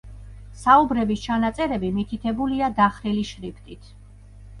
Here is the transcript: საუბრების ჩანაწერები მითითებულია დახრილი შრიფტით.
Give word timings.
საუბრების 0.59 1.19
ჩანაწერები 1.25 1.91
მითითებულია 1.97 2.71
დახრილი 2.79 3.27
შრიფტით. 3.33 3.93